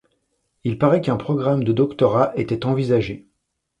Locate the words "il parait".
0.63-1.01